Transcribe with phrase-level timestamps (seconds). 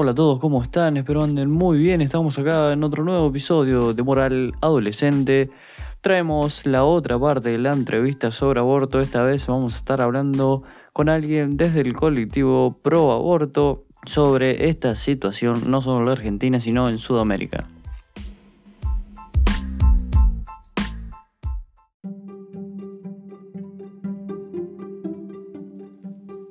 [0.00, 0.96] Hola a todos, ¿cómo están?
[0.96, 2.00] Espero anden muy bien.
[2.00, 5.50] Estamos acá en otro nuevo episodio de Moral Adolescente.
[6.02, 9.00] Traemos la otra parte de la entrevista sobre aborto.
[9.00, 10.62] Esta vez vamos a estar hablando
[10.92, 16.88] con alguien desde el colectivo pro aborto sobre esta situación, no solo en Argentina, sino
[16.88, 17.66] en Sudamérica.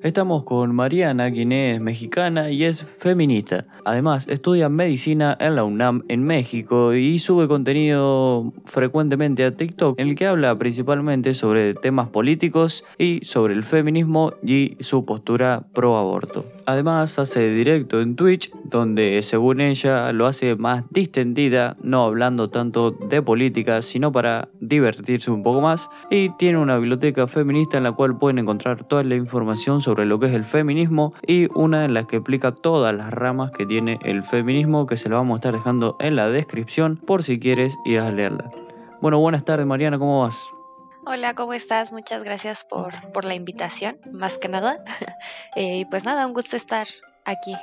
[0.08, 3.66] Estamos con Mariana, quien es mexicana y es feminista.
[3.84, 10.08] Además, estudia medicina en la UNAM en México y sube contenido frecuentemente a TikTok en
[10.08, 15.98] el que habla principalmente sobre temas políticos y sobre el feminismo y su postura pro
[15.98, 16.46] aborto.
[16.66, 22.92] Además, hace directo en Twitch, donde según ella lo hace más distendida, no hablando tanto
[22.92, 25.90] de política, sino para divertirse un poco más.
[26.10, 30.20] Y tiene una biblioteca feminista en la cual pueden encontrar toda la información sobre lo
[30.20, 34.00] que es el feminismo y una en la que explica todas las ramas que tiene
[34.04, 37.78] el feminismo que se lo vamos a estar dejando en la descripción por si quieres
[37.86, 38.50] ir a leerla.
[39.02, 40.52] Bueno, buenas tardes Mariana, ¿cómo vas?
[41.06, 41.94] Hola, ¿cómo estás?
[41.94, 44.84] Muchas gracias por, por la invitación, más que nada.
[45.56, 46.86] Eh, y pues nada, un gusto estar
[47.26, 47.56] aquí.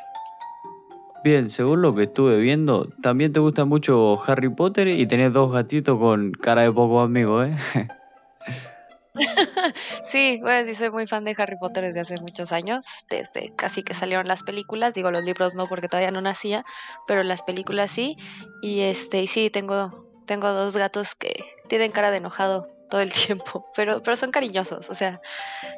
[1.22, 5.52] Bien, según lo que estuve viendo, también te gusta mucho Harry Potter y tenés dos
[5.52, 7.56] gatitos con cara de poco amigo, ¿eh?
[10.04, 13.82] sí, pues sí soy muy fan de Harry Potter desde hace muchos años, desde casi
[13.82, 16.64] que salieron las películas, digo los libros no porque todavía no nacía,
[17.06, 18.16] pero las películas sí,
[18.60, 23.12] y este, y sí, tengo, tengo dos gatos que tienen cara de enojado todo el
[23.26, 25.20] tiempo, pero, pero son cariñosos, o sea,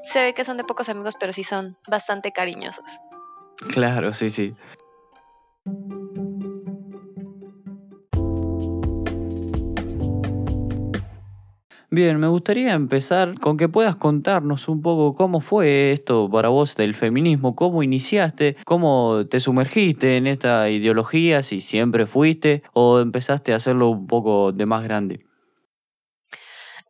[0.03, 2.99] se ve que son de pocos amigos, pero sí son bastante cariñosos.
[3.69, 4.55] Claro, sí, sí.
[11.97, 16.77] Bien, me gustaría empezar con que puedas contarnos un poco cómo fue esto para vos
[16.77, 23.55] del feminismo, cómo iniciaste, cómo te sumergiste en esta ideología, si siempre fuiste o empezaste
[23.55, 25.25] a hacerlo un poco de más grande.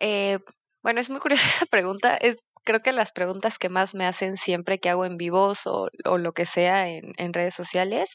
[0.00, 0.41] Eh,
[0.82, 2.16] bueno, es muy curiosa esa pregunta.
[2.16, 5.88] Es creo que las preguntas que más me hacen siempre que hago en vivos o,
[6.19, 8.10] lo que sea en redes sociales.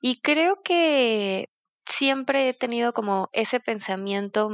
[0.00, 1.50] Y creo que
[1.86, 4.48] siempre he tenido como ese pensamiento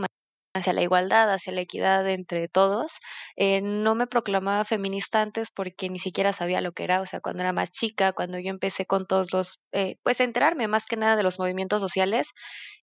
[0.54, 2.98] hacia la igualdad, hacia la equidad entre todos.
[3.36, 7.20] Eh, no me proclamaba feminista antes porque ni siquiera sabía lo que era, o sea,
[7.20, 10.96] cuando era más chica, cuando yo empecé con todos los, eh, pues enterarme más que
[10.96, 12.32] nada de los movimientos sociales,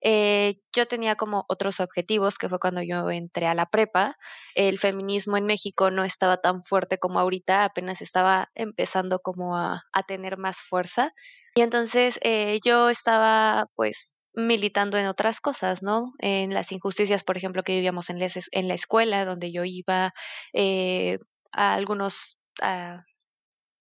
[0.01, 4.15] eh, yo tenía como otros objetivos, que fue cuando yo entré a la prepa.
[4.55, 9.81] El feminismo en México no estaba tan fuerte como ahorita, apenas estaba empezando como a,
[9.91, 11.11] a tener más fuerza.
[11.55, 16.13] Y entonces eh, yo estaba pues militando en otras cosas, ¿no?
[16.19, 20.13] En las injusticias, por ejemplo, que vivíamos en, la escuela, donde yo iba
[20.53, 21.17] eh,
[21.51, 22.37] a algunos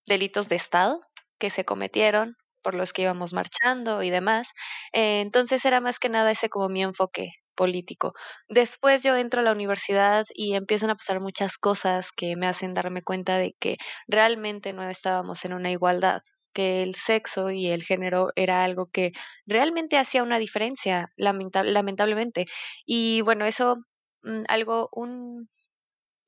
[0.07, 1.01] delitos de Estado
[1.39, 4.49] que se cometieron por los que íbamos marchando y demás.
[4.93, 8.15] Eh, entonces era más que nada ese como mi enfoque político.
[8.49, 12.75] Después yo entro a la universidad y empiezan a pasar muchas cosas que me hacen
[12.75, 13.77] darme cuenta de que
[14.09, 16.23] realmente no estábamos en una igualdad,
[16.57, 19.13] que el sexo y el género era algo que
[19.47, 22.47] realmente hacía una diferencia, lamentablemente.
[22.87, 23.77] Y bueno, eso,
[24.23, 25.51] mm, algo, un,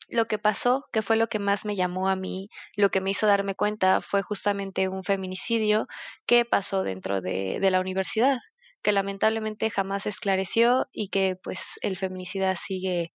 [0.09, 3.11] lo que pasó, que fue lo que más me llamó a mí, lo que me
[3.11, 5.87] hizo darme cuenta fue justamente un feminicidio
[6.27, 8.39] que pasó dentro de, la universidad,
[8.83, 13.13] que lamentablemente jamás esclareció y que pues el feminicida sigue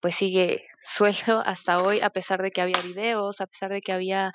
[0.00, 3.92] pues sigue suelto hasta hoy a pesar de que había videos, a pesar de que
[3.92, 4.32] había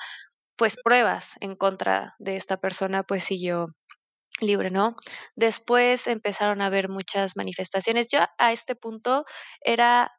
[0.57, 3.75] pues pruebas en contra de esta persona, pues siguió
[4.41, 4.95] libre, ¿no?
[5.35, 8.07] Después empezaron a haber muchas manifestaciones.
[8.09, 9.25] Yo a este punto
[9.61, 10.11] era,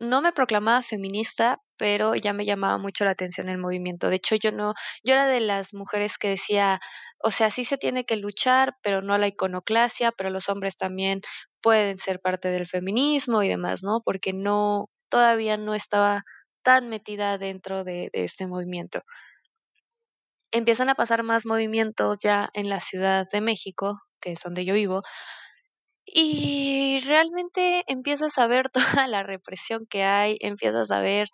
[0.00, 4.08] no me proclamaba feminista, pero ya me llamaba mucho la atención el movimiento.
[4.10, 6.80] De hecho, yo no, yo era de las mujeres que decía,
[7.18, 11.20] o sea, sí se tiene que luchar, pero no la iconoclasia, pero los hombres también
[11.62, 14.00] pueden ser parte del feminismo y demás, ¿no?
[14.04, 16.24] Porque no, todavía no estaba
[16.62, 19.02] tan metida dentro de, de este movimiento
[20.52, 24.74] empiezan a pasar más movimientos ya en la Ciudad de México, que es donde yo
[24.74, 25.02] vivo,
[26.06, 28.68] y realmente empiezas a ver
[29.04, 31.28] toda la represión que hay, empiezas a ver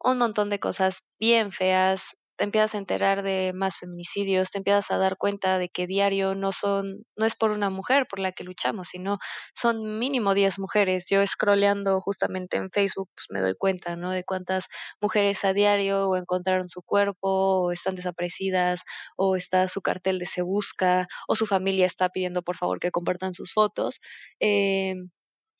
[0.00, 4.90] un montón de cosas bien feas, te empiezas a enterar de más feminicidios, te empiezas
[4.90, 8.32] a dar cuenta de que diario no son, no es por una mujer por la
[8.32, 9.18] que luchamos, sino
[9.54, 11.06] son mínimo 10 mujeres.
[11.08, 14.10] Yo scrolleando justamente en Facebook, pues me doy cuenta, ¿no?
[14.10, 14.64] De cuántas
[15.00, 17.28] mujeres a diario o encontraron su cuerpo,
[17.66, 18.80] o están desaparecidas,
[19.16, 22.90] o está su cartel de se busca, o su familia está pidiendo por favor que
[22.90, 24.00] compartan sus fotos.
[24.40, 24.96] Eh,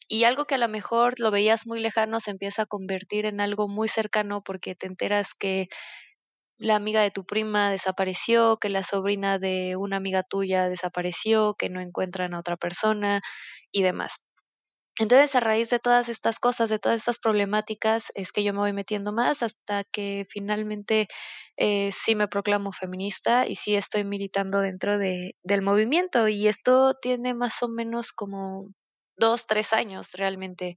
[0.09, 3.41] y algo que a lo mejor lo veías muy lejano se empieza a convertir en
[3.41, 5.69] algo muy cercano porque te enteras que
[6.63, 11.69] la amiga de tu prima desapareció, que la sobrina de una amiga tuya desapareció, que
[11.69, 13.21] no encuentran a otra persona
[13.73, 14.23] y demás.
[14.99, 18.61] Entonces, a raíz de todas estas cosas, de todas estas problemáticas, es que yo me
[18.61, 21.09] voy metiendo más hasta que finalmente
[21.57, 26.29] eh, sí me proclamo feminista y sí estoy militando dentro de, del movimiento.
[26.29, 28.69] Y esto tiene más o menos como
[29.17, 30.77] dos, tres años realmente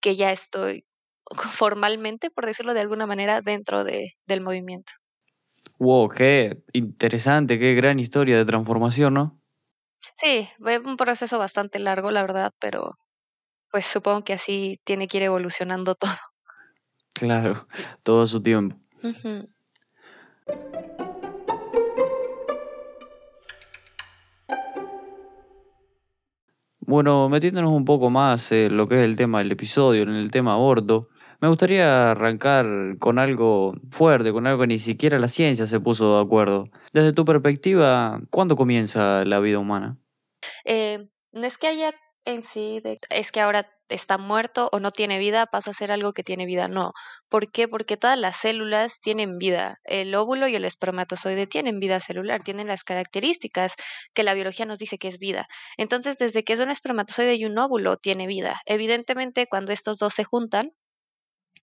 [0.00, 0.86] que ya estoy
[1.58, 4.92] formalmente, por decirlo de alguna manera, dentro de, del movimiento.
[5.78, 9.40] Wow, qué interesante, qué gran historia de transformación, ¿no?
[10.18, 12.98] Sí, fue un proceso bastante largo, la verdad, pero
[13.70, 16.10] pues supongo que así tiene que ir evolucionando todo.
[17.14, 17.66] Claro,
[18.02, 18.76] todo su tiempo.
[26.80, 30.30] Bueno, metiéndonos un poco más en lo que es el tema del episodio, en el
[30.30, 31.08] tema aborto,
[31.40, 32.66] me gustaría arrancar
[32.98, 36.70] con algo fuerte, con algo que ni siquiera la ciencia se puso de acuerdo.
[36.92, 39.98] Desde tu perspectiva, ¿cuándo comienza la vida humana?
[40.64, 41.94] Eh, no es que haya
[42.24, 46.12] en sí, es que ahora está muerto o no tiene vida, pasa a ser algo
[46.12, 46.66] que tiene vida.
[46.68, 46.92] No.
[47.28, 47.68] ¿Por qué?
[47.68, 49.76] Porque todas las células tienen vida.
[49.84, 53.74] El óvulo y el espermatozoide tienen vida celular, tienen las características
[54.12, 55.46] que la biología nos dice que es vida.
[55.76, 58.60] Entonces, desde que es un espermatozoide y un óvulo, tiene vida.
[58.66, 60.72] Evidentemente, cuando estos dos se juntan,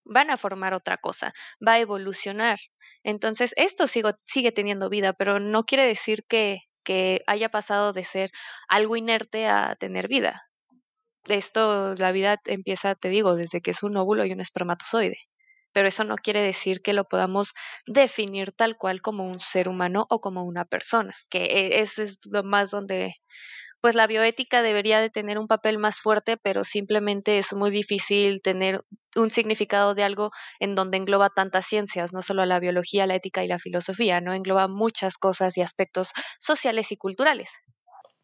[0.05, 1.33] van a formar otra cosa,
[1.65, 2.59] va a evolucionar.
[3.03, 8.05] Entonces, esto sigue, sigue teniendo vida, pero no quiere decir que, que haya pasado de
[8.05, 8.31] ser
[8.67, 10.43] algo inerte a tener vida.
[11.25, 15.17] Esto, la vida empieza, te digo, desde que es un óvulo y un espermatozoide.
[15.71, 17.53] Pero eso no quiere decir que lo podamos
[17.87, 22.19] definir tal cual como un ser humano o como una persona, que e, eso es
[22.29, 23.15] lo más donde
[23.81, 28.41] pues la bioética debería de tener un papel más fuerte, pero simplemente es muy difícil
[28.41, 28.85] tener
[29.15, 33.43] un significado de algo en donde engloba tantas ciencias, no solo la biología, la ética
[33.43, 37.49] y la filosofía, no engloba muchas cosas y aspectos sociales y culturales.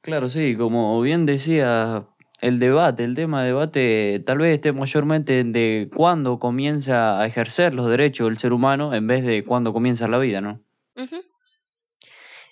[0.01, 2.07] Claro, sí, como bien decía,
[2.41, 7.75] el debate, el tema de debate tal vez esté mayormente de cuándo comienza a ejercer
[7.75, 10.63] los derechos del ser humano en vez de cuándo comienza la vida, ¿no?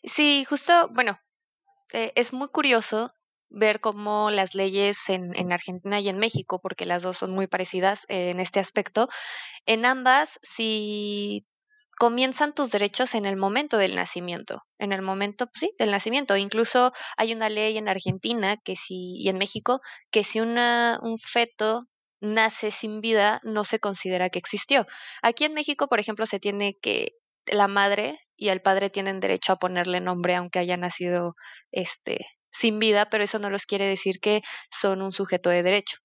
[0.03, 1.19] Sí, justo, bueno,
[1.93, 3.13] eh, es muy curioso
[3.49, 7.47] ver cómo las leyes en, en, Argentina y en México, porque las dos son muy
[7.47, 9.07] parecidas en este aspecto,
[9.65, 11.45] en ambas, si
[11.97, 16.37] comienzan tus derechos en el momento del nacimiento, en el momento, pues sí, del nacimiento.
[16.37, 21.17] Incluso hay una ley en Argentina que si, y en México, que si una, un
[21.17, 21.87] feto
[22.21, 24.85] nace sin vida, no se considera que existió.
[25.21, 27.13] Aquí en México, por ejemplo, se tiene que
[27.47, 31.35] la madre y el padre tienen derecho a ponerle nombre aunque haya nacido
[31.71, 32.25] este
[32.57, 35.97] sin vida, pero eso no los quiere decir que son un sujeto de derecho.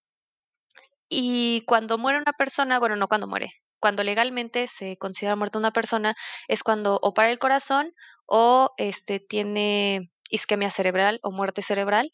[1.09, 5.73] Y cuando muere una persona, bueno, no cuando muere, cuando legalmente se considera muerta una
[5.73, 6.15] persona
[6.49, 7.93] es cuando o para el corazón
[8.27, 12.11] o este tiene isquemia cerebral o muerte cerebral.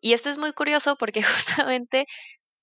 [0.00, 2.06] Y esto es muy curioso porque justamente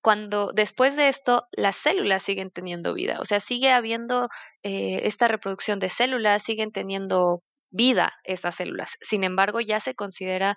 [0.02, 4.30] cuando después de esto las células siguen teniendo vida, o sea, sigue habiendo
[4.64, 7.42] eh, esta reproducción de células, siguen teniendo
[7.72, 8.98] vida estas células.
[9.02, 10.56] Sin embargo, ya se considera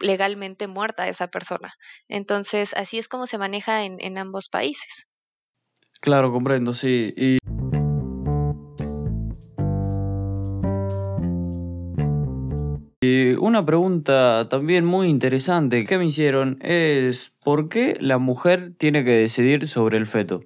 [0.00, 1.72] legalmente muerta esa persona.
[2.08, 5.06] Entonces, así es como se maneja en, en ambos países.
[6.00, 7.14] Claro, comprendo, sí.
[7.16, 7.38] Y...
[13.44, 19.12] una pregunta también muy interesante que me hicieron es ¿por qué la mujer tiene que
[19.12, 20.40] decidir sobre el feto?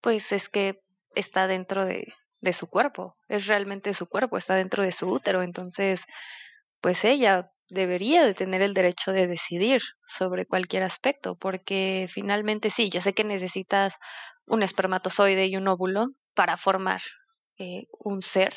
[0.00, 0.80] Pues es que
[1.14, 5.42] está dentro de, de su cuerpo, es realmente su cuerpo, está dentro de su útero,
[5.42, 6.04] entonces
[6.80, 12.90] pues ella debería de tener el derecho de decidir sobre cualquier aspecto, porque finalmente sí,
[12.90, 13.94] yo sé que necesitas
[14.46, 17.00] un espermatozoide y un óvulo para formar
[17.58, 18.54] eh, un ser,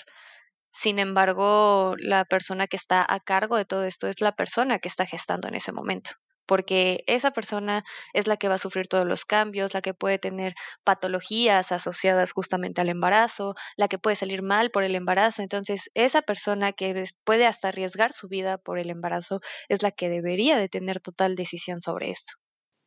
[0.71, 4.87] sin embargo, la persona que está a cargo de todo esto es la persona que
[4.87, 6.11] está gestando en ese momento,
[6.49, 10.17] porque esa persona es la que va a sufrir todos los cambios, la que puede
[10.17, 15.43] tener patologías asociadas justamente al embarazo, la que puede salir mal por el embarazo.
[15.43, 20.09] Entonces, esa persona que puede hasta arriesgar su vida por el embarazo es la que
[20.09, 22.33] debería de tener total decisión sobre esto.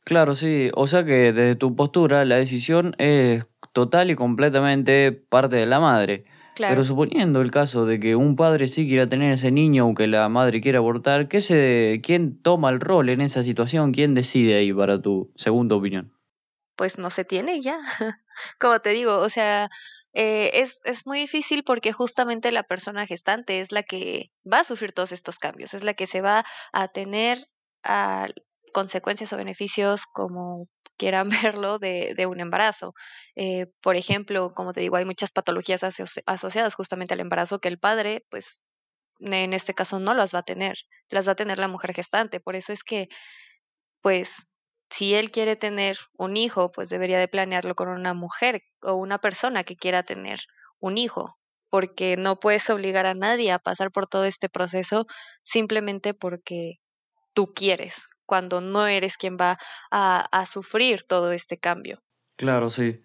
[0.04, 0.70] Claro, sí.
[0.74, 5.78] O sea que desde tu postura la decisión es total y completamente parte de la
[5.80, 6.24] madre.
[6.56, 10.28] Pero suponiendo el caso de que un padre sí quiera tener ese niño aunque la
[10.28, 13.92] madre quiera abortar, ¿qué se, ¿quién toma el rol en esa situación?
[13.92, 16.12] ¿Quién decide ahí para tu segunda opinión?
[16.76, 17.78] Pues no se tiene ya.
[18.58, 19.70] Como te digo, o sea,
[20.12, 24.64] eh, es, es muy difícil porque justamente la persona gestante es la que va a
[24.64, 27.48] sufrir todos estos cambios, es la que se va a tener
[27.82, 28.28] a
[28.72, 32.94] consecuencias o beneficios como quieran verlo de, un embarazo.
[33.36, 35.82] Eh, por ejemplo, como te digo, hay muchas patologías
[36.26, 38.62] asociadas justamente al embarazo que el padre, pues
[39.20, 40.74] en este caso no las va a tener,
[41.08, 42.40] las va a tener la mujer gestante.
[42.40, 43.08] Por eso es que,
[44.02, 44.48] pues,
[44.90, 49.18] si él quiere tener un hijo, pues debería de planearlo con una mujer o una
[49.18, 50.40] persona que quiera tener
[50.80, 51.36] un hijo,
[51.70, 55.06] porque no puedes obligar a nadie a pasar por todo este proceso
[55.44, 56.74] simplemente porque
[57.34, 59.58] tú quieres, cuando no eres quien va
[59.90, 62.02] a, a sufrir todo este cambio.
[62.36, 63.02] Claro, sí.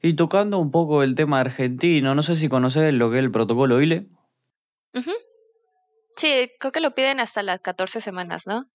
[0.00, 3.32] Y tocando un poco el tema argentino, no sé si conoces lo que es el
[3.32, 4.06] protocolo ILE.
[6.16, 8.70] Sí, creo que lo piden hasta las 14 semanas, ¿no?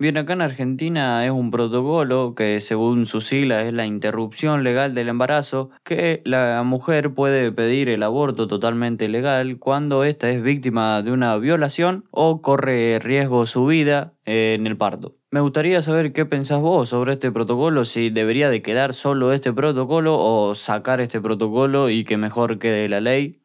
[0.00, 4.94] Bien, acá en Argentina es un protocolo que según su sigla es la interrupción legal
[4.94, 11.02] del embarazo, que la mujer puede pedir el aborto totalmente legal cuando ésta es víctima
[11.02, 15.18] de una violación o corre riesgo su vida en el parto.
[15.30, 19.52] Me gustaría saber qué pensás vos sobre este protocolo, si debería de quedar solo este
[19.52, 23.42] protocolo o sacar este protocolo y que mejor quede la ley.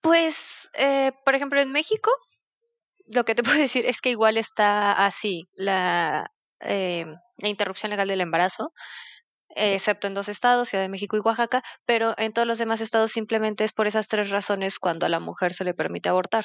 [0.00, 2.10] Pues eh, por ejemplo, en México,
[3.06, 6.30] lo que te puedo decir es que igual está así la,
[6.60, 7.06] eh,
[7.38, 8.72] la interrupción legal del embarazo,
[9.54, 13.10] excepto en dos estados, Ciudad de México y Oaxaca, pero en todos los demás estados
[13.10, 16.44] simplemente es por esas tres razones cuando a la mujer se le permite abortar.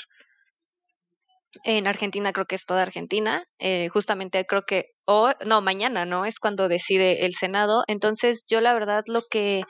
[1.64, 6.26] En Argentina creo que es toda Argentina, eh, justamente creo que, o no, mañana, ¿no?
[6.26, 7.84] Es cuando decide el Senado.
[7.88, 9.64] Entonces yo la verdad lo que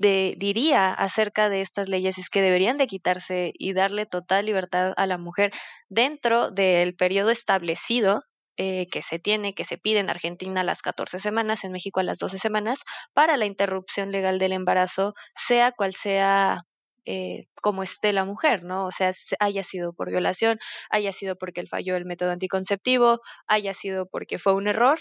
[0.00, 5.06] diría acerca de estas leyes es que deberían de quitarse y darle total libertad a
[5.06, 5.52] la mujer
[5.88, 8.22] dentro del periodo establecido
[8.56, 12.00] eh, que se tiene, que se pide en Argentina a las 14 semanas, en México
[12.00, 12.82] a las 12 semanas,
[13.14, 16.64] para la interrupción legal del embarazo, sea cual sea
[17.06, 18.84] eh, como esté la mujer, ¿no?
[18.86, 20.58] O sea, haya sido por violación,
[20.90, 24.98] haya sido porque él falló el método anticonceptivo, haya sido porque fue un error.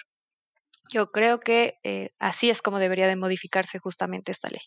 [0.92, 4.62] Yo creo que eh, así es como debería de modificarse justamente esta ley.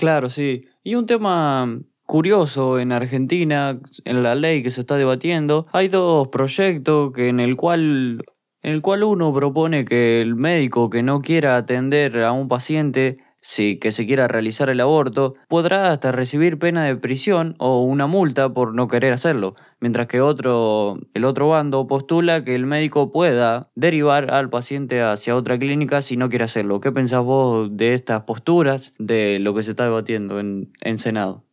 [0.00, 0.64] Claro, sí.
[0.82, 6.28] Y un tema curioso en Argentina, en la ley que se está debatiendo, hay dos
[6.28, 8.24] proyectos que en el cual
[8.62, 13.18] en el cual uno propone que el médico que no quiera atender a un paciente
[13.40, 18.06] si que se quiera realizar el aborto, podrá hasta recibir pena de prisión o una
[18.06, 23.12] multa por no querer hacerlo, mientras que otro, el otro bando postula que el médico
[23.12, 26.80] pueda derivar al paciente hacia otra clínica si no quiere hacerlo.
[26.80, 31.44] ¿Qué pensás vos de estas posturas, de lo que se está debatiendo en, en Senado?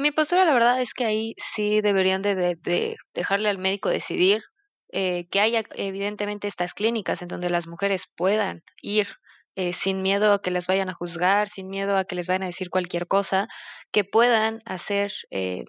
[0.00, 4.40] Mi postura, la verdad, es que ahí sí deberían de, dejarle al médico decidir
[4.92, 9.08] eh, que haya evidentemente estas clínicas en donde las mujeres puedan ir
[9.56, 12.44] eh, sin miedo a que las vayan a juzgar, sin miedo a que les vayan
[12.44, 13.48] a decir cualquier cosa,
[13.92, 15.64] que puedan hacer, eh,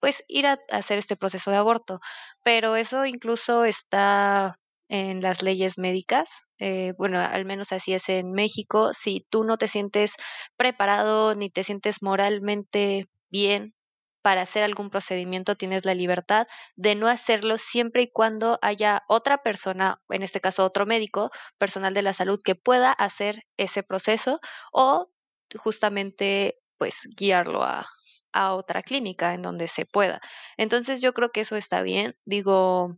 [0.00, 2.00] pues ir a, hacer este proceso de aborto.
[2.44, 4.56] Pero eso incluso está
[4.88, 6.46] en las leyes médicas.
[6.58, 8.92] Eh, bueno, al menos así es en México.
[8.94, 10.14] Si tú no te sientes
[10.56, 13.74] preparado ni te sientes moralmente bien
[14.22, 19.42] para hacer algún procedimiento tienes la libertad de no hacerlo siempre y cuando haya otra
[19.42, 24.40] persona, en este caso otro médico, personal de la salud, que pueda hacer ese proceso
[24.72, 25.10] o
[25.58, 27.86] justamente pues guiarlo a,
[28.32, 30.20] a otra clínica en donde se pueda.
[30.56, 32.16] Entonces yo creo que eso está bien.
[32.24, 32.96] Digo,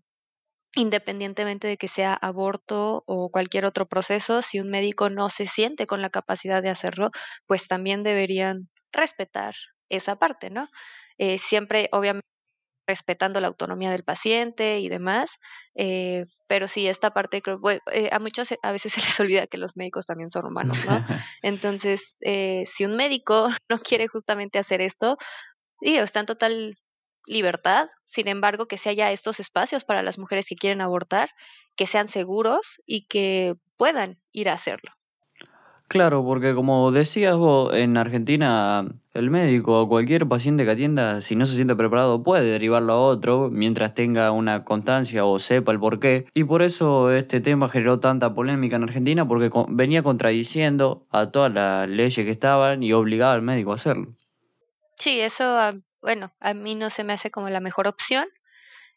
[0.77, 5.87] independientemente de que sea aborto o cualquier otro proceso, si un médico no se siente
[5.87, 7.11] con la capacidad de hacerlo,
[7.47, 9.55] pues también deberían respetar
[9.89, 10.69] esa parte, ¿no?
[11.19, 12.27] Eh, siempre obviamente
[12.87, 15.39] respetando la autonomía del paciente y demás,
[15.75, 17.59] eh, pero sí, esta parte creo,
[17.93, 20.93] eh, a muchos a veces se les olvida que los médicos también son humanos, ¿no?
[21.43, 22.19] Entonces,
[22.67, 25.17] si un médico no quiere justamente hacer esto,
[25.81, 26.77] sí, está en total
[27.27, 31.31] libertad, sin embargo, que se haya estos espacios para las mujeres que quieren abortar,
[31.77, 34.93] que sean seguros y que puedan ir a hacerlo.
[35.95, 41.37] Claro, porque como decías vos, en Argentina el médico o cualquier paciente que atienda, si
[41.37, 45.79] no se siente preparado, puede derivarlo a otro mientras tenga una constancia o sepa el
[45.79, 46.27] porqué.
[46.35, 51.55] Y por eso este tema generó tanta polémica en Argentina, porque venía contradiciendo a todas
[51.55, 54.17] las leyes que estaban y obligaba al médico a hacerlo.
[54.97, 58.27] Sí, eso, ah, bueno, a mí no se me hace como la mejor opción.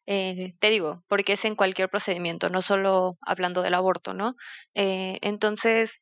[0.08, 4.36] Eh, te digo, porque es en cualquier procedimiento, no solo hablando del aborto, ¿no?
[4.74, 6.02] Eh, entonces,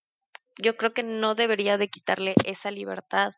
[0.62, 3.33] yo creo que no debería de quitarle esa libertad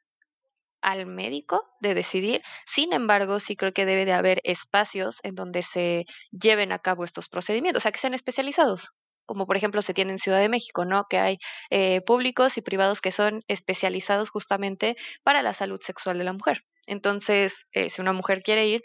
[0.81, 2.41] al médico de decidir.
[2.65, 7.03] Sin embargo, sí creo que debe de haber espacios en donde se lleven a cabo
[7.03, 8.91] estos procedimientos, o sea, que sean especializados,
[9.25, 11.05] como por ejemplo se tiene en Ciudad de México, ¿no?
[11.09, 11.37] Que hay
[11.69, 16.61] eh, públicos y privados que son especializados justamente para la salud sexual de la mujer.
[16.85, 18.81] Entonces, eh, si una mujer quiere ir,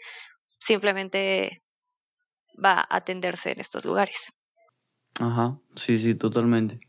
[0.59, 1.63] simplemente
[2.63, 4.33] va a atenderse en estos lugares.
[5.19, 6.79] Ajá, sí, sí, totalmente.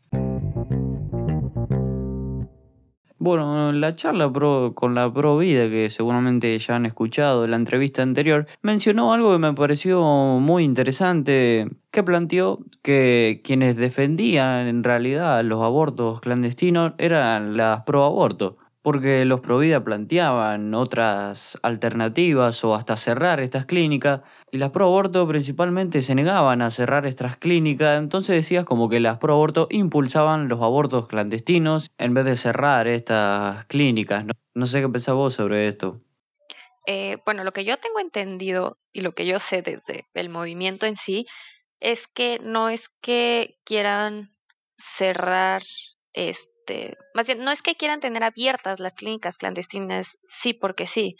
[3.25, 4.31] Bueno, la charla
[4.75, 9.31] con la Pro Vida, que seguramente ya han escuchado en la entrevista anterior, mencionó algo
[9.31, 16.93] que me pareció muy interesante, que planteó que quienes defendían en realidad los abortos clandestinos
[16.99, 24.21] eran las pro aborto porque los Provida planteaban otras alternativas o hasta cerrar estas clínicas,
[24.51, 28.99] y las pro aborto principalmente se negaban a cerrar estas clínicas, entonces decías como que
[28.99, 34.23] las pro aborto impulsaban los abortos clandestinos en vez de cerrar estas clínicas.
[34.53, 35.99] No, sé qué pensás vos sobre esto.
[36.85, 40.85] Eh, bueno, lo que yo tengo entendido y lo que yo sé desde el movimiento
[40.85, 41.25] en sí
[41.79, 44.31] es que no es que quieran
[44.77, 45.63] cerrar
[46.15, 51.15] este más bien, no es que quieran tener abiertas las clínicas clandestinas, sí porque sí,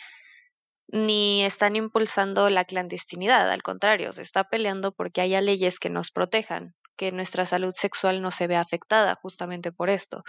[0.87, 6.11] ni están impulsando la clandestinidad, al contrario, se está peleando porque haya leyes que nos
[6.11, 10.23] protejan, que nuestra salud sexual no se vea afectada justamente por esto.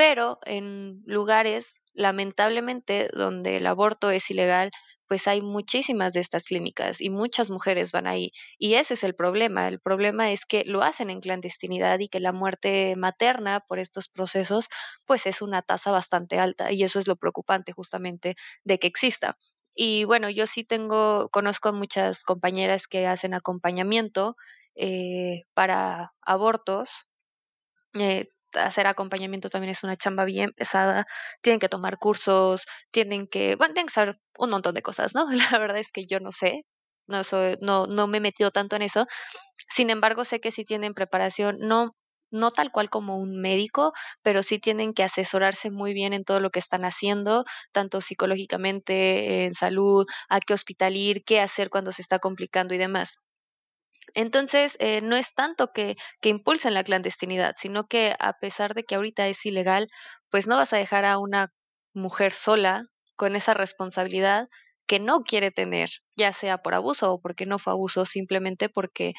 [0.00, 4.70] Pero en lugares, lamentablemente, donde el aborto es ilegal,
[5.06, 8.32] pues hay muchísimas de estas clínicas y muchas mujeres van ahí.
[8.56, 9.68] Y ese es el problema.
[9.68, 14.08] El problema es que lo hacen en clandestinidad y que la muerte materna por estos
[14.08, 14.70] procesos,
[15.04, 16.72] pues es una tasa bastante alta.
[16.72, 19.36] Y eso es lo preocupante justamente de que exista.
[19.74, 24.34] Y bueno, yo sí tengo, conozco a muchas compañeras que hacen acompañamiento
[24.76, 27.06] eh, para abortos.
[27.94, 31.06] Eh, hacer acompañamiento también es una chamba bien pesada,
[31.42, 35.26] tienen que tomar cursos, tienen que, bueno, tienen que saber un montón de cosas, ¿no?
[35.56, 36.64] La verdad es que yo no sé,
[37.06, 39.06] no, soy, no, no me he metido tanto en eso,
[39.68, 41.94] sin embargo sé que sí tienen preparación, no,
[42.30, 43.92] no tal cual como un médico,
[44.22, 49.46] pero sí tienen que asesorarse muy bien en todo lo que están haciendo, tanto psicológicamente,
[49.46, 53.18] en salud, a qué hospital ir, qué hacer cuando se está complicando y demás.
[54.14, 58.84] Entonces, eh, no es tanto que, que impulsen la clandestinidad, sino que a pesar de
[58.84, 59.88] que ahorita es ilegal,
[60.30, 61.48] pues no vas a dejar a una
[61.94, 62.84] mujer sola
[63.16, 64.48] con esa responsabilidad
[64.86, 69.14] que no quiere tener, ya sea por abuso o porque no fue abuso, simplemente porque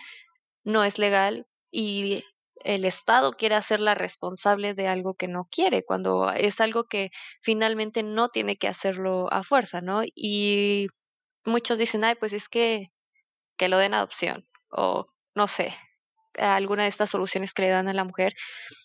[0.63, 2.23] no es legal y
[2.63, 7.09] el Estado quiere hacerla responsable de algo que no quiere, cuando es algo que
[7.41, 10.03] finalmente no tiene que hacerlo a fuerza, ¿no?
[10.15, 10.87] Y
[11.45, 12.87] muchos dicen, ay, pues es que,
[13.57, 15.75] que lo den adopción o no sé,
[16.37, 18.33] alguna de estas soluciones que le dan a la mujer.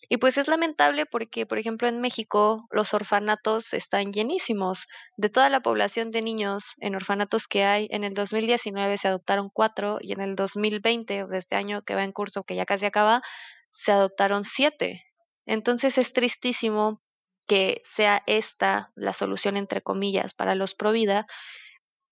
[0.09, 4.87] Y pues es lamentable porque, por ejemplo, en México los orfanatos están llenísimos.
[5.16, 9.51] De toda la población de niños en orfanatos que hay, en el 2019 se adoptaron
[9.53, 12.66] cuatro y en el 2020, o de este año que va en curso, que ya
[12.66, 13.22] casi acaba,
[13.70, 15.05] se adoptaron siete.
[15.46, 17.03] Entonces es tristísimo
[17.46, 21.27] que sea esta la solución, entre comillas, para los Provida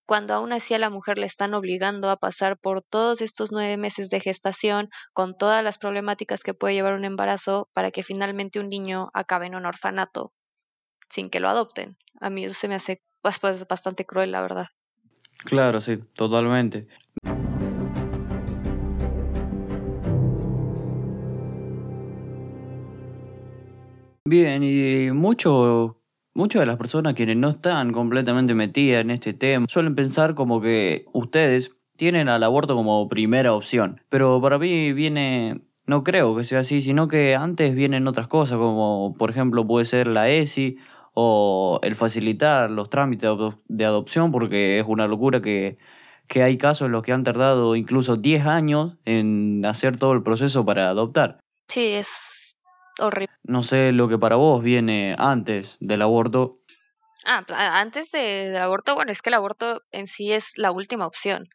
[0.06, 3.76] cuando aún así a la mujer le están obligando a pasar por todos estos nueve
[3.76, 8.60] meses de gestación, con todas las problemáticas que puede llevar un embarazo, para que finalmente
[8.60, 10.32] un niño acabe en un orfanato
[11.08, 11.96] sin que lo adopten.
[12.20, 14.66] A mí eso se me hace pues, pues, bastante cruel, la verdad.
[15.44, 16.86] Claro, sí, totalmente.
[24.26, 25.98] Bien, y mucho
[26.36, 30.60] Muchas de las personas quienes no están completamente metidas en este tema suelen pensar como
[30.60, 34.00] que ustedes tienen al aborto como primera opción.
[34.08, 38.58] Pero para mí viene, no creo que sea así, sino que antes vienen otras cosas,
[38.58, 40.76] como por ejemplo puede ser la ESI
[41.12, 43.30] o el facilitar los trámites
[43.68, 45.78] de adopción, porque es una locura que,
[46.26, 50.24] que hay casos en los que han tardado incluso 10 años en hacer todo el
[50.24, 51.38] proceso para adoptar.
[51.68, 52.43] Sí, es
[52.98, 53.34] horrible.
[53.42, 56.54] No sé lo que para vos viene antes del aborto.
[57.24, 57.44] Ah,
[57.80, 61.48] antes del aborto, bueno, es que el aborto en sí es la última opción.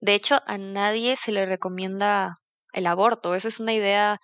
[0.00, 2.36] De hecho, a nadie se le recomienda
[2.72, 3.34] el aborto.
[3.34, 4.20] Esa es una idea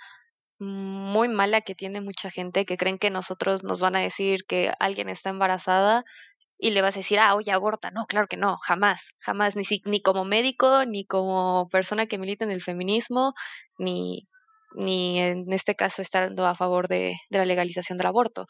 [0.59, 4.73] muy mala que tiene mucha gente que creen que nosotros nos van a decir que
[4.79, 6.05] alguien está embarazada
[6.59, 7.91] y le vas a decir, ah, oye, aborta.
[7.91, 12.45] No, claro que no, jamás, jamás, ni, ni como médico, ni como persona que milita
[12.45, 13.35] en el feminismo,
[13.79, 14.29] ni
[14.75, 18.47] ni en este caso estando a favor de, la legalización del aborto.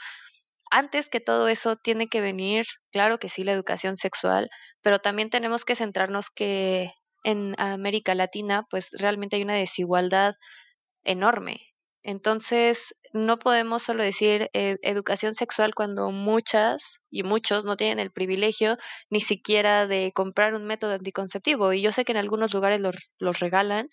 [0.71, 4.49] Antes que todo eso tiene que venir, claro que sí, la educación sexual,
[4.83, 6.93] pero también tenemos que centrarnos que
[7.25, 10.35] en América Latina pues realmente hay una desigualdad
[11.05, 11.61] enorme.
[12.05, 18.11] Entonces, no podemos solo decir eh, educación sexual cuando muchas y muchos no tienen el
[18.11, 18.77] privilegio
[19.11, 21.73] ni siquiera de comprar un método anticonceptivo.
[21.73, 23.89] Y yo sé que en algunos lugares los, los regalan,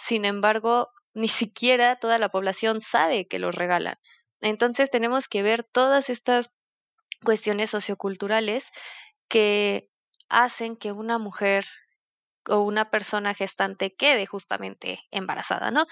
[0.00, 3.96] sin embargo, ni siquiera toda la población sabe que los regalan.
[4.40, 6.52] Entonces tenemos que ver todas estas
[7.22, 8.70] cuestiones socioculturales
[9.28, 9.90] que
[10.30, 11.66] hacen que una mujer
[12.48, 15.86] o una persona gestante quede justamente embarazada, ¿no?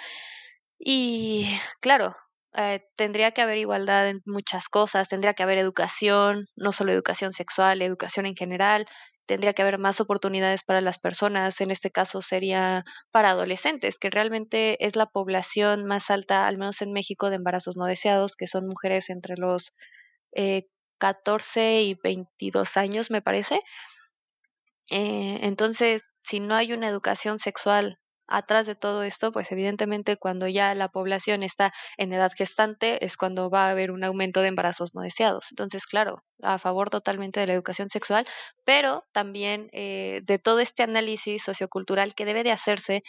[0.79, 1.47] Y
[1.81, 2.17] claro,
[2.55, 7.35] eh, tendría que haber igualdad en muchas cosas, tendría que haber educación, no solo educación
[7.35, 8.87] sexual, educación en general,
[9.29, 14.11] tendría que haber más oportunidades para las personas, en este caso sería para adolescentes, que
[14.11, 18.47] realmente es la población más alta, al menos en México, de embarazos no deseados, que
[18.47, 19.75] son mujeres entre los
[20.33, 20.65] eh,
[20.99, 23.61] 14 y 22 años, me parece.
[24.91, 30.47] Eh, entonces, si no hay una educación sexual atrás de todo esto, pues evidentemente cuando
[30.49, 34.49] ya la población está en edad gestante es cuando va a haber un aumento de
[34.49, 35.47] embarazos no deseados.
[35.51, 38.27] Entonces, claro, a favor totalmente de la educación sexual,
[38.65, 43.03] pero también eh, de todo este análisis sociocultural que debe de hacerse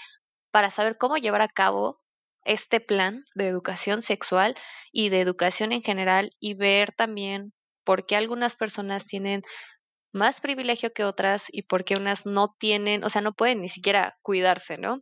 [0.52, 2.00] para saber cómo llevar a cabo
[2.46, 4.56] este plan de educación sexual
[4.92, 7.54] y de educación en general y ver también
[7.84, 9.42] por qué algunas personas tienen
[10.14, 13.70] más privilegio que otras y por qué unas no tienen, o sea, no pueden ni
[13.70, 15.02] siquiera cuidarse, ¿no?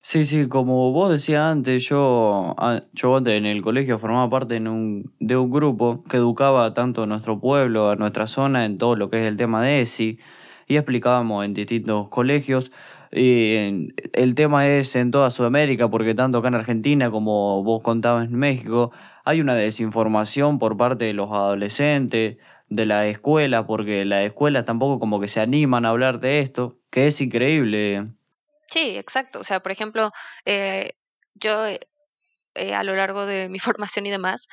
[0.00, 4.54] Sí, sí, como vos decías antes, yo, ah, yo antes en el colegio formaba parte
[4.60, 9.10] de un grupo que educaba tanto a nuestro pueblo, a nuestra zona, en todo lo
[9.10, 10.18] que es el tema de ESI,
[10.66, 12.70] y explicábamos en distintos colegios.
[13.10, 18.26] Y el tema es en toda Sudamérica, porque tanto acá en Argentina como vos contabas
[18.28, 18.92] en México,
[19.24, 22.38] hay una desinformación por parte de los adolescentes,
[22.70, 26.78] de la escuela, porque las escuelas tampoco como que se animan a hablar de esto,
[26.90, 28.17] que es increíble.
[28.68, 29.40] Sí, exacto.
[29.40, 30.10] O sea, por ejemplo,
[30.44, 30.92] eh,
[31.34, 31.80] yo eh,
[32.54, 34.48] eh, a lo largo de mi formación y demás,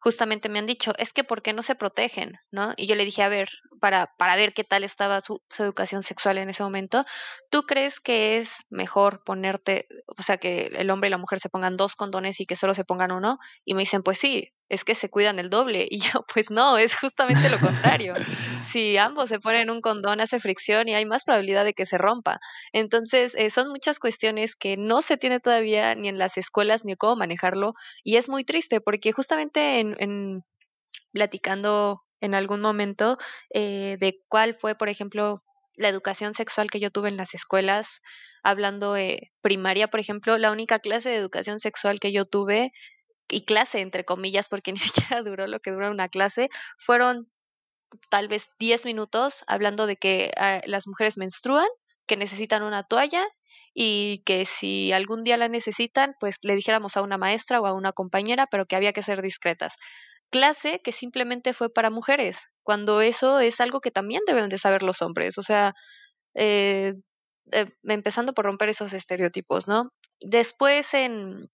[0.00, 2.34] justamente me han dicho, es que ¿por qué no se protegen?
[2.52, 2.74] ¿No?
[2.76, 3.48] Y yo le dije, a ver,
[3.80, 7.04] para, para ver qué tal estaba su, su, educación sexual en ese momento,
[7.50, 11.48] ¿tú crees que es mejor ponerte, o sea, que el hombre y la mujer se
[11.48, 13.38] pongan dos condones y que solo se pongan uno?
[13.64, 15.86] Y me dicen, pues sí, es que se cuidan el doble.
[15.90, 18.14] Y yo, pues no, es justamente lo contrario.
[18.70, 21.98] si ambos se ponen un condón, hace fricción y hay más probabilidad de que se
[21.98, 22.38] rompa.
[22.72, 26.96] Entonces, eh, son muchas cuestiones que no se tiene todavía ni en las escuelas ni
[26.96, 27.72] cómo manejarlo.
[28.04, 30.42] Y es muy triste porque justamente en, en
[31.12, 33.18] platicando en algún momento
[33.52, 35.42] eh, de cuál fue, por ejemplo,
[35.76, 38.00] la educación sexual que yo tuve en las escuelas,
[38.42, 42.72] hablando de primaria, por ejemplo, la única clase de educación sexual que yo tuve
[43.28, 47.28] y clase, entre comillas, porque ni siquiera duró lo que dura una clase, fueron
[48.10, 51.68] tal vez 10 minutos hablando de que uh, las mujeres menstruan,
[52.06, 53.26] que necesitan una toalla
[53.74, 57.74] y que si algún día la necesitan, pues le dijéramos a una maestra o a
[57.74, 59.76] una compañera, pero que había que ser discretas.
[60.30, 64.82] Clase que simplemente fue para mujeres, cuando eso es algo que también deben de saber
[64.82, 65.74] los hombres, o sea,
[66.34, 66.94] eh,
[67.52, 69.90] eh, empezando por romper esos estereotipos, ¿no?
[70.20, 71.48] Después en,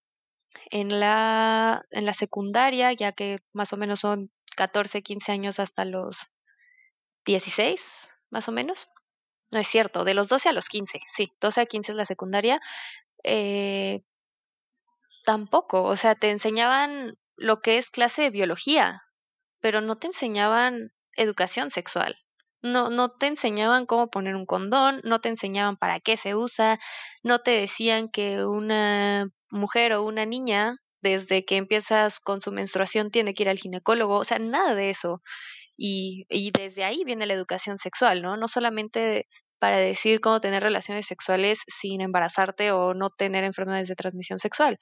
[0.71, 5.85] en la, en la secundaria, ya que más o menos son 14, 15 años hasta
[5.85, 6.31] los
[7.25, 8.89] 16, más o menos.
[9.51, 12.07] No es cierto, de los 12 a los 15, sí, 12 a 15 es la
[12.07, 12.61] secundaria.
[13.25, 14.03] Eh,
[15.25, 19.03] tampoco, o sea, te enseñaban lo que es clase de biología,
[19.61, 22.17] pero no te enseñaban educación sexual.
[22.63, 26.79] No, no te enseñaban cómo poner un condón, no te enseñaban para qué se usa,
[27.25, 33.11] no te decían que una mujer o una niña, desde que empiezas con su menstruación,
[33.11, 35.23] tiene que ir al ginecólogo, o sea, nada de eso.
[35.77, 38.37] Y, y desde ahí viene la educación sexual, ¿no?
[38.37, 39.27] No solamente
[39.59, 44.79] para decir cómo tener relaciones sexuales sin embarazarte o no tener enfermedades de transmisión sexual,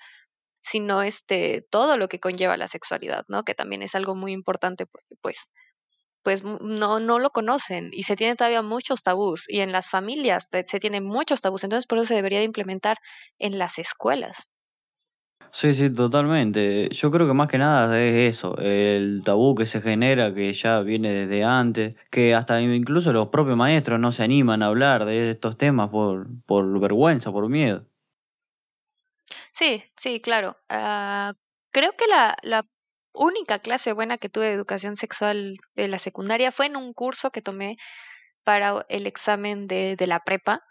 [0.63, 3.45] sino este todo lo que conlleva la sexualidad, ¿no?
[3.45, 4.87] Que también es algo muy importante
[5.23, 5.51] pues
[6.23, 10.49] pues no, no lo conocen y se tienen todavía muchos tabús y en las familias
[10.51, 12.99] se tienen muchos tabús, entonces por eso se debería de implementar
[13.39, 14.50] en las escuelas.
[15.53, 16.89] Sí, sí, totalmente.
[16.93, 20.81] Yo creo que más que nada es eso, el tabú que se genera, que ya
[20.83, 25.31] viene desde antes, que hasta incluso los propios maestros no se animan a hablar de
[25.31, 27.85] estos temas por, por vergüenza, por miedo.
[29.55, 30.57] Sí, sí, claro.
[30.71, 31.33] Uh,
[31.71, 32.67] creo que la, la
[33.13, 37.31] única clase buena que tuve de educación sexual de la secundaria fue en un curso
[37.31, 37.77] que tomé
[38.45, 40.63] para el examen de, de la prepa.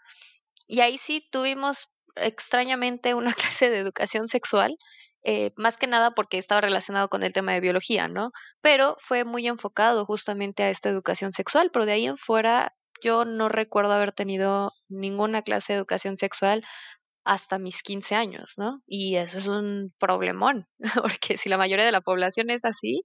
[0.68, 4.76] Y ahí sí tuvimos extrañamente una clase de educación sexual,
[5.22, 8.30] eh, más que nada porque estaba relacionado con el tema de biología, ¿no?
[8.60, 13.24] Pero fue muy enfocado justamente a esta educación sexual, pero de ahí en fuera yo
[13.24, 16.62] no recuerdo haber tenido ninguna clase de educación sexual
[17.24, 18.82] hasta mis 15 años, ¿no?
[18.86, 20.66] Y eso es un problemón,
[21.02, 23.02] porque si la mayoría de la población es así,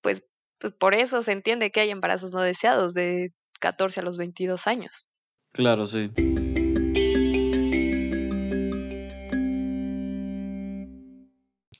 [0.00, 0.22] pues,
[0.58, 4.66] pues por eso se entiende que hay embarazos no deseados de 14 a los 22
[4.66, 5.06] años.
[5.52, 6.10] Claro, sí.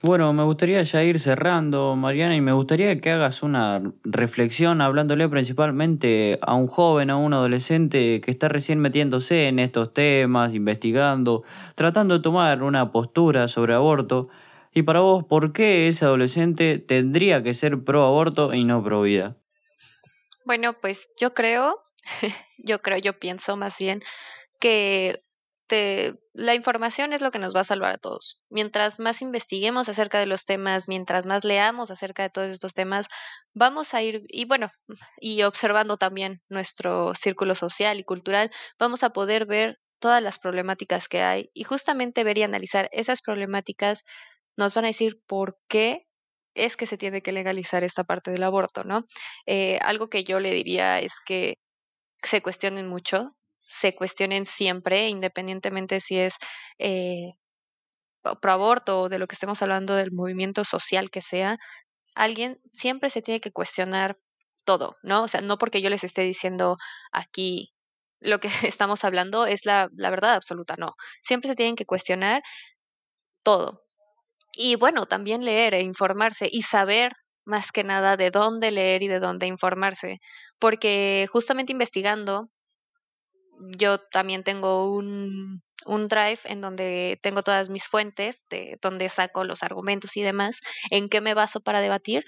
[0.06, 5.28] Bueno, me gustaría ya ir cerrando, Mariana, y me gustaría que hagas una reflexión hablándole
[5.28, 11.42] principalmente a un joven, a un adolescente que está recién metiéndose en estos temas, investigando,
[11.74, 14.28] tratando de tomar una postura sobre aborto.
[14.72, 19.02] Y para vos, ¿por qué ese adolescente tendría que ser pro aborto y no pro
[19.02, 19.36] vida?
[20.44, 21.82] Bueno, pues yo creo,
[22.58, 24.04] yo creo, yo pienso más bien
[24.60, 25.25] que
[26.34, 28.40] la información es lo que nos va a salvar a todos.
[28.50, 33.06] Mientras más investiguemos acerca de los temas, mientras más leamos acerca de todos estos temas,
[33.54, 34.70] vamos a ir, y bueno,
[35.20, 41.08] y observando también nuestro círculo social y cultural, vamos a poder ver todas las problemáticas
[41.08, 44.04] que hay y justamente ver y analizar esas problemáticas
[44.56, 46.06] nos van a decir por qué
[46.54, 49.04] es que se tiene que legalizar esta parte del aborto, ¿no?
[49.46, 51.58] Eh, algo que yo le diría es que
[52.22, 53.35] se cuestionen mucho,
[53.66, 56.36] se cuestionen siempre, independientemente si es
[56.78, 57.32] eh,
[58.40, 61.58] pro aborto o de lo que estemos hablando del movimiento social que sea,
[62.14, 64.18] alguien siempre se tiene que cuestionar
[64.64, 65.24] todo, ¿no?
[65.24, 66.76] O sea, no porque yo les esté diciendo
[67.12, 67.72] aquí
[68.20, 68.48] lo que
[68.78, 70.94] estamos hablando es la, la verdad absoluta, no.
[71.22, 72.42] Siempre se tienen que cuestionar
[73.42, 73.82] todo.
[74.56, 77.12] Y bueno, también leer e informarse y saber
[77.44, 80.20] más que nada de dónde leer y de dónde informarse,
[80.58, 82.50] porque justamente investigando
[83.78, 89.44] yo también tengo un, un drive en donde tengo todas mis fuentes, de donde saco
[89.44, 92.24] los argumentos y demás, en qué me baso para debatir.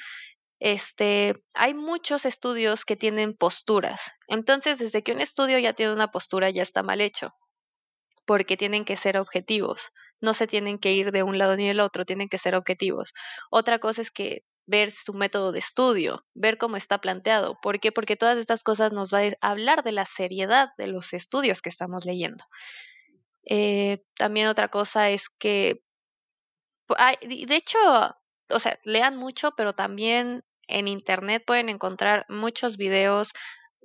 [0.60, 4.10] Este, hay muchos estudios que tienen posturas.
[4.28, 7.32] Entonces, desde que un estudio ya tiene una postura, ya está mal hecho,
[8.26, 9.90] porque tienen que ser objetivos.
[10.20, 13.12] No se tienen que ir de un lado ni del otro, tienen que ser objetivos.
[13.50, 17.58] Otra cosa es que ver su método de estudio, ver cómo está planteado.
[17.62, 17.90] ¿Por qué?
[17.90, 21.70] Porque todas estas cosas nos va a hablar de la seriedad de los estudios que
[21.70, 22.44] estamos leyendo.
[23.44, 25.82] Eh, también otra cosa es que,
[27.22, 27.78] de hecho,
[28.50, 33.32] o sea, lean mucho, pero también en Internet pueden encontrar muchos videos.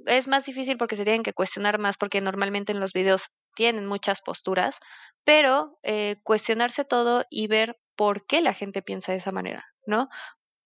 [0.06, 3.86] Es más difícil porque se tienen que cuestionar más porque normalmente en los videos tienen
[3.86, 4.80] muchas posturas,
[5.24, 10.10] pero eh, cuestionarse todo y ver por qué la gente piensa de esa manera, ¿no?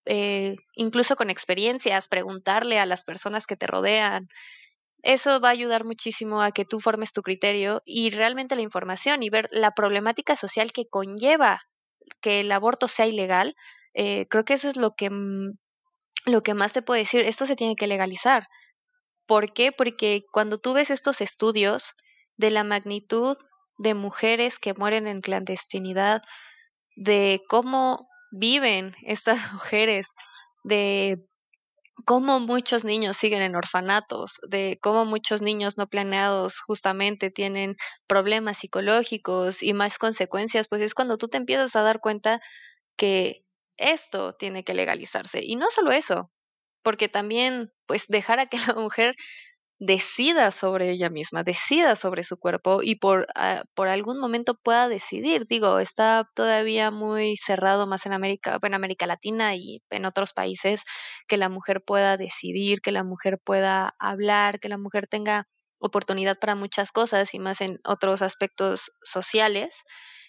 [0.07, 4.27] Eh, incluso con experiencias, preguntarle a las personas que te rodean.
[5.03, 9.23] Eso va a ayudar muchísimo a que tú formes tu criterio y realmente la información
[9.23, 11.61] y ver la problemática social que conlleva
[12.21, 13.55] que el aborto sea ilegal.
[13.93, 15.09] Eh, creo que eso es lo que,
[16.25, 17.21] lo que más te puedo decir.
[17.21, 18.47] Esto se tiene que legalizar.
[19.25, 19.71] ¿Por qué?
[19.71, 21.95] Porque cuando tú ves estos estudios
[22.37, 23.37] de la magnitud
[23.77, 26.21] de mujeres que mueren en clandestinidad,
[26.95, 30.07] de cómo viven estas mujeres,
[30.63, 31.17] de
[32.05, 37.75] cómo muchos niños siguen en orfanatos, de cómo muchos niños no planeados justamente tienen
[38.07, 42.39] problemas psicológicos y más consecuencias, pues es cuando tú te empiezas a dar cuenta
[42.97, 43.43] que
[43.77, 45.41] esto tiene que legalizarse.
[45.43, 46.31] Y no solo eso,
[46.83, 49.15] porque también pues dejar a que la mujer
[49.79, 54.89] decida sobre ella misma, decida sobre su cuerpo y por, ah, por algún momento pueda
[54.89, 55.45] decidir.
[55.47, 60.81] Digo, está todavía muy cerrado más en América, en América Latina y en otros países,
[61.27, 65.45] que la mujer pueda decidir, que la mujer pueda hablar, que la mujer tenga
[65.79, 69.83] oportunidad para muchas cosas y más en otros aspectos sociales.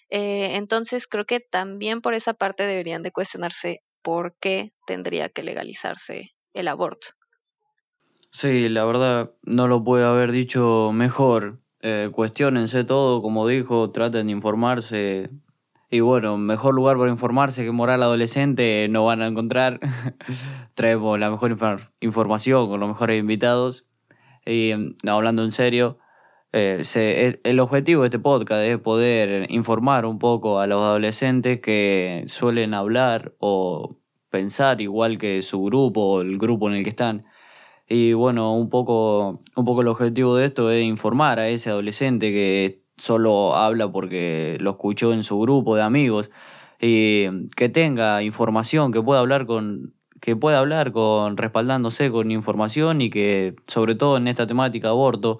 [0.09, 5.43] Eh, entonces creo que también por esa parte deberían de cuestionarse por qué tendría que
[5.43, 7.18] legalizarse el aborto.
[8.31, 11.59] Sí, la verdad no lo puede haber dicho mejor.
[11.81, 15.31] Eh, cuestionense todo, como dijo, traten de informarse.
[15.89, 19.79] Y bueno, mejor lugar para informarse que moral adolescente no van a encontrar.
[20.75, 21.57] Traemos la mejor
[22.01, 23.87] información con los mejores invitados.
[24.45, 24.73] Y
[25.07, 25.97] hablando en serio,
[26.53, 31.61] eh, e, el objetivo de este podcast es poder informar un poco a los adolescentes
[31.61, 33.97] que suelen hablar o
[34.29, 37.25] pensar igual que su grupo o el grupo en el que están.
[37.89, 42.31] Y bueno, un poco, un poco el objetivo de esto es informar a ese adolescente
[42.31, 46.29] que solo habla porque lo escuchó en su grupo de amigos
[46.79, 53.01] y que tenga información, que pueda hablar con que pueda hablar con respaldándose con información
[53.01, 55.39] y que sobre todo en esta temática aborto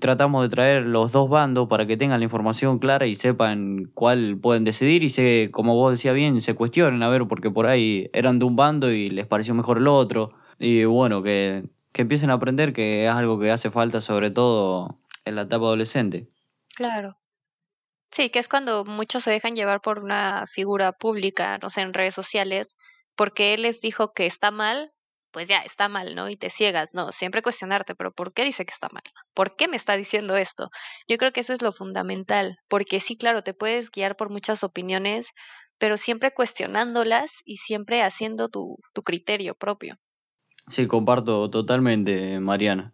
[0.00, 4.38] tratamos de traer los dos bandos para que tengan la información clara y sepan cuál
[4.38, 8.10] pueden decidir y se, como vos decía bien, se cuestionen a ver porque por ahí
[8.12, 10.30] eran de un bando y les pareció mejor el otro
[10.60, 15.00] y bueno, que, que empiecen a aprender que es algo que hace falta sobre todo
[15.24, 16.28] en la etapa adolescente.
[16.76, 17.18] Claro.
[18.12, 21.94] Sí, que es cuando muchos se dejan llevar por una figura pública, no sé, en
[21.94, 22.76] redes sociales,
[23.16, 24.92] porque él les dijo que está mal
[25.30, 26.28] pues ya está mal, ¿no?
[26.28, 29.02] Y te ciegas, no, siempre cuestionarte, pero ¿por qué dice que está mal?
[29.34, 30.70] ¿Por qué me está diciendo esto?
[31.08, 34.64] Yo creo que eso es lo fundamental, porque sí, claro, te puedes guiar por muchas
[34.64, 35.28] opiniones,
[35.78, 39.96] pero siempre cuestionándolas y siempre haciendo tu, tu criterio propio.
[40.70, 42.92] Sí, comparto totalmente, Mariana.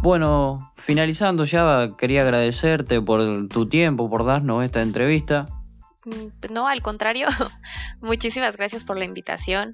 [0.00, 5.46] Bueno, finalizando ya, quería agradecerte por tu tiempo, por darnos esta entrevista.
[6.04, 7.26] Mm, no, al contrario,
[8.00, 9.72] muchísimas gracias por la invitación.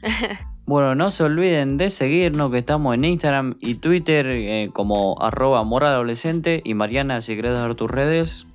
[0.66, 5.62] Bueno, no se olviden de seguirnos, que estamos en Instagram y Twitter eh, como arroba
[5.62, 6.62] moradolescente.
[6.64, 8.46] Y Mariana, si querés dar tus redes.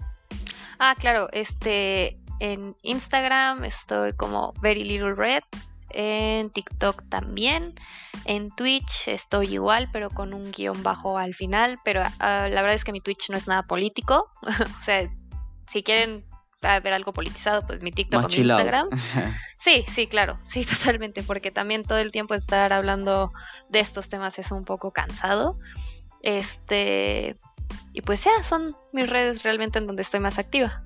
[0.80, 5.44] Ah, claro, este, en Instagram estoy como Very Red,
[5.92, 7.76] en TikTok también,
[8.26, 12.76] en Twitch estoy igual, pero con un guion bajo al final, pero ah, la verdad
[12.76, 15.12] es que mi Twitch no es nada político, o sea,
[15.68, 16.26] si quieren
[16.62, 18.90] ver algo politizado, pues mi TikTok o mi Instagram.
[19.58, 23.34] Sí, sí, claro, sí, totalmente, porque también todo el tiempo estar hablando
[23.70, 25.60] de estos temas es un poco cansado.
[26.22, 27.36] Este,
[27.94, 30.82] y pues ya, son mis redes realmente en donde estoy más activa.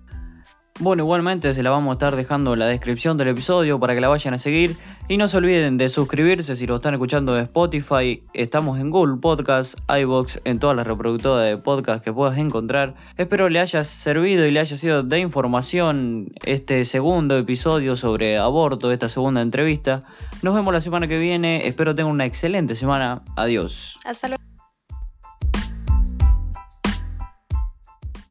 [0.80, 4.02] Bueno, igualmente se la vamos a estar dejando en la descripción del episodio para que
[4.02, 4.76] la vayan a seguir.
[5.08, 8.24] Y no se olviden de suscribirse si lo están escuchando de Spotify.
[8.34, 12.96] Estamos en Google Podcast, iBox, en todas las reproductoras de podcast que puedas encontrar.
[13.18, 18.92] Espero le haya servido y le haya sido de información este segundo episodio sobre aborto,
[18.92, 20.02] esta segunda entrevista.
[20.42, 21.68] Nos vemos la semana que viene.
[21.68, 23.22] Espero tengan una excelente semana.
[23.36, 24.00] Adiós.
[24.06, 24.53] Hasta luego.